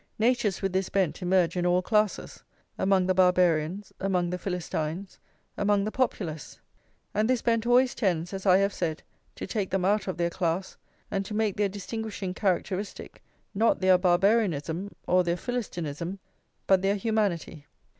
[0.17, 2.41] Natures with this bent emerge in all classes,
[2.75, 5.19] among the Barbarians, among the Philistines,
[5.57, 6.59] among the Populace.
[7.13, 9.03] And this bent always tends, as I have said,
[9.35, 10.75] to take them out of their class,
[11.11, 13.21] and to make their distinguishing characteristic
[13.53, 16.17] not their Barbarianism or their Philistinism,
[16.65, 17.67] but their humanity.